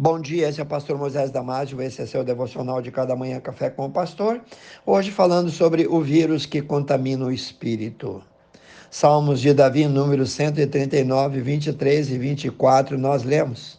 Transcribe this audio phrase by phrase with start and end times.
[0.00, 3.40] Bom dia, esse é o pastor Moisés Damásio, esse é seu devocional de cada manhã
[3.40, 4.40] Café com o Pastor.
[4.86, 8.22] Hoje falando sobre o vírus que contamina o espírito.
[8.92, 13.76] Salmos de Davi, número 139, 23 e 24, nós lemos.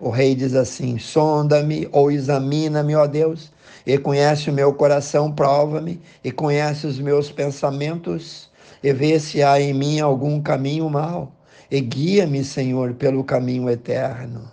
[0.00, 3.52] O rei diz assim: Sonda-me ou examina-me, ó Deus,
[3.86, 8.50] e conhece o meu coração, prova-me, e conhece os meus pensamentos,
[8.82, 11.32] e vê se há em mim algum caminho mau,
[11.70, 14.52] e guia-me, Senhor, pelo caminho eterno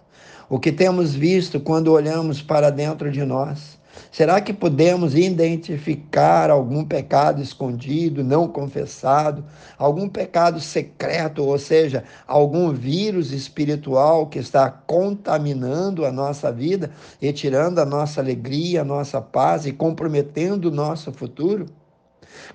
[0.52, 3.80] o que temos visto quando olhamos para dentro de nós?
[4.12, 9.46] Será que podemos identificar algum pecado escondido, não confessado,
[9.78, 16.92] algum pecado secreto, ou seja, algum vírus espiritual que está contaminando a nossa vida
[17.22, 21.66] e tirando a nossa alegria, a nossa paz e comprometendo o nosso futuro?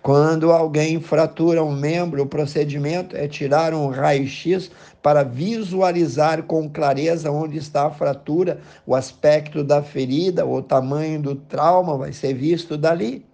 [0.02, 4.70] Quando alguém fratura um membro, o procedimento é tirar um raio-x
[5.02, 11.34] para visualizar com clareza onde está a fratura, o aspecto da ferida, o tamanho do
[11.34, 13.24] trauma vai ser visto dali.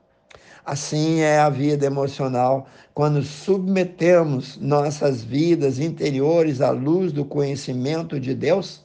[0.65, 2.69] Assim é a vida emocional.
[2.95, 8.83] Quando submetemos nossas vidas interiores à luz do conhecimento de Deus,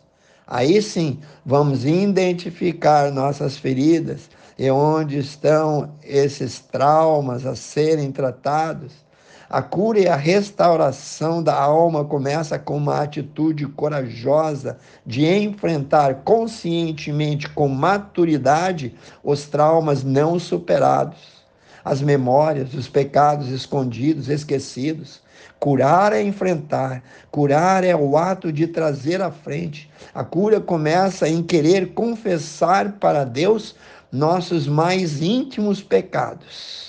[0.48, 9.06] aí sim vamos identificar nossas feridas e onde estão esses traumas a serem tratados.
[9.50, 17.48] A cura e a restauração da alma começa com uma atitude corajosa de enfrentar conscientemente,
[17.48, 21.46] com maturidade, os traumas não superados,
[21.86, 25.22] as memórias, os pecados escondidos, esquecidos.
[25.60, 29.90] Curar é enfrentar, curar é o ato de trazer à frente.
[30.14, 33.76] A cura começa em querer confessar para Deus
[34.12, 36.88] nossos mais íntimos pecados.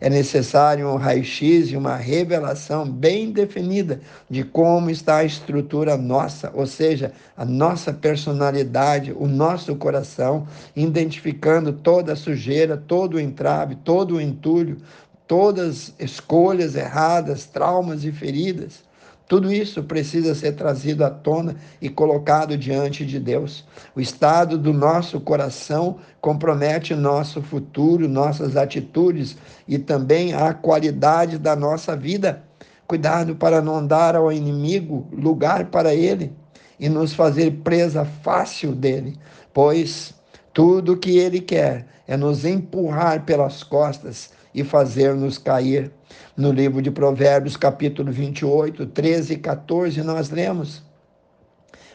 [0.00, 6.50] É necessário um raio-x e uma revelação bem definida de como está a estrutura nossa,
[6.52, 13.76] ou seja, a nossa personalidade, o nosso coração, identificando toda a sujeira, todo o entrave,
[13.76, 14.76] todo o entulho,
[15.26, 18.82] todas escolhas erradas, traumas e feridas
[19.26, 23.64] tudo isso precisa ser trazido à tona e colocado diante de Deus.
[23.96, 29.36] O estado do nosso coração compromete nosso futuro, nossas atitudes
[29.66, 32.44] e também a qualidade da nossa vida.
[32.86, 36.32] Cuidado para não dar ao inimigo lugar para ele
[36.78, 39.18] e nos fazer presa fácil dele,
[39.54, 40.12] pois
[40.52, 45.90] tudo que ele quer é nos empurrar pelas costas e fazer-nos cair.
[46.36, 50.82] No livro de Provérbios, capítulo 28, 13 e 14, nós lemos: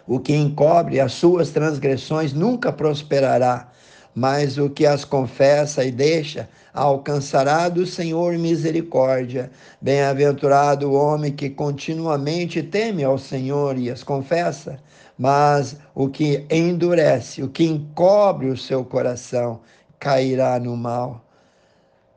[0.06, 3.70] O que encobre as suas transgressões nunca prosperará,
[4.14, 9.50] mas o que as confessa e deixa alcançará do Senhor misericórdia.
[9.82, 14.80] Bem-aventurado o homem que continuamente teme ao Senhor e as confessa,
[15.18, 19.62] mas o que endurece, o que encobre o seu coração,
[20.00, 21.29] cairá no mal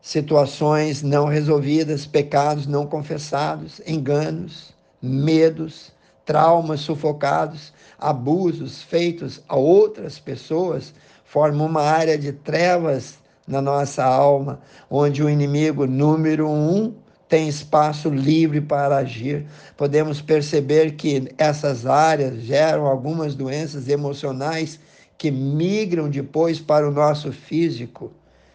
[0.03, 5.93] situações não resolvidas, pecados não confessados, enganos, medos,
[6.27, 10.93] traumas sufocados, abusos feitos a outras pessoas,
[11.25, 16.95] formam uma área de trevas na nossa alma, onde o inimigo número um
[17.29, 19.47] tem espaço livre para agir.
[19.77, 24.81] Podemos perceber que essas áreas geram algumas doenças emocionais
[25.17, 28.13] que migram depois para o nosso físico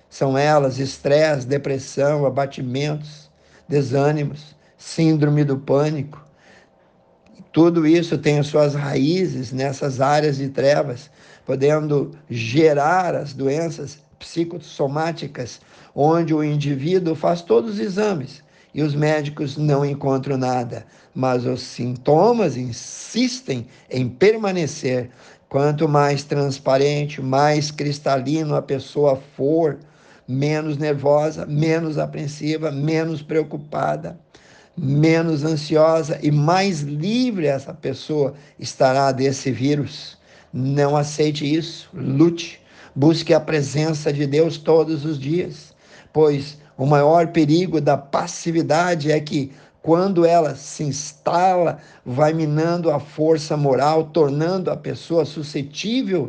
[0.09, 3.29] são elas estresse, depressão, abatimentos,
[3.67, 6.23] desânimos, síndrome do pânico.
[7.51, 11.09] Tudo isso tem as suas raízes nessas áreas de trevas,
[11.45, 15.59] podendo gerar as doenças psicossomáticas,
[15.95, 20.85] onde o indivíduo faz todos os exames e os médicos não encontram nada,
[21.15, 25.09] mas os sintomas insistem em permanecer.
[25.49, 29.79] Quanto mais transparente, mais cristalino a pessoa for,
[30.27, 34.19] menos nervosa, menos apreensiva, menos preocupada,
[34.77, 40.17] menos ansiosa e mais livre essa pessoa estará desse vírus.
[40.51, 42.61] Não aceite isso, lute,
[42.95, 45.73] busque a presença de Deus todos os dias,
[46.11, 49.51] pois o maior perigo da passividade é que
[49.87, 56.27] quando ela se instala, vai minando a força moral, tornando a pessoa suscetível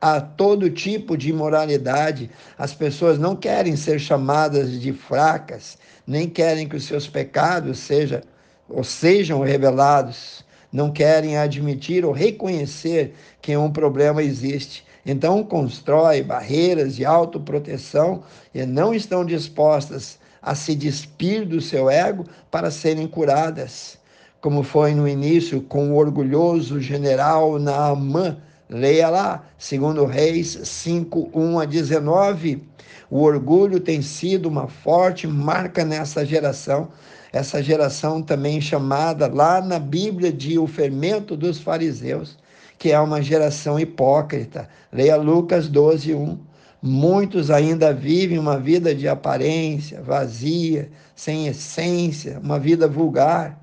[0.00, 2.28] a todo tipo de imoralidade.
[2.58, 8.22] As pessoas não querem ser chamadas de fracas, nem querem que os seus pecados sejam
[8.68, 14.84] ou sejam revelados, não querem admitir ou reconhecer que um problema existe.
[15.06, 22.24] Então constrói barreiras de autoproteção e não estão dispostas a se despir do seu ego
[22.50, 23.98] para serem curadas,
[24.40, 28.36] como foi no início com o orgulhoso general Naamã,
[28.68, 32.64] Leia lá, segundo Reis 5, 1 a 19.
[33.08, 36.88] O orgulho tem sido uma forte marca nessa geração,
[37.32, 42.36] essa geração também chamada lá na Bíblia de o fermento dos fariseus,
[42.76, 44.68] que é uma geração hipócrita.
[44.92, 46.38] Leia Lucas 12, 1.
[46.82, 53.58] Muitos ainda vivem uma vida de aparência, vazia, sem essência, uma vida vulgar.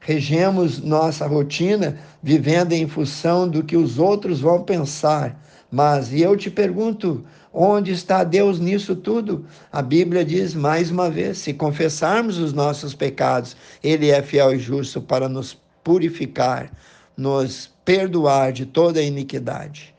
[0.00, 5.40] Regemos nossa rotina vivendo em função do que os outros vão pensar.
[5.70, 9.46] Mas, e eu te pergunto, onde está Deus nisso tudo?
[9.72, 14.58] A Bíblia diz mais uma vez: se confessarmos os nossos pecados, Ele é fiel e
[14.58, 16.72] justo para nos purificar,
[17.16, 19.93] nos perdoar de toda iniquidade.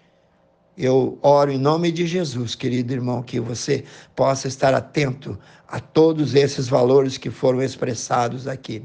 [0.77, 6.35] Eu oro em nome de Jesus, querido irmão, que você possa estar atento a todos
[6.35, 8.83] esses valores que foram expressados aqui.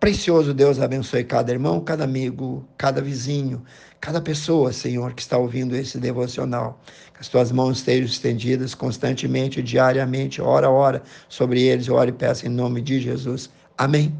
[0.00, 3.62] Precioso Deus abençoe cada irmão, cada amigo, cada vizinho,
[4.00, 6.80] cada pessoa, Senhor, que está ouvindo esse devocional.
[7.14, 11.86] Que as tuas mãos estejam estendidas constantemente, diariamente, hora a hora, sobre eles.
[11.86, 13.48] Eu oro e peço em nome de Jesus.
[13.78, 14.12] Amém.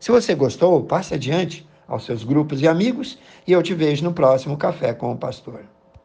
[0.00, 4.14] Se você gostou, passe adiante aos seus grupos e amigos e eu te vejo no
[4.14, 5.75] próximo Café com o Pastor.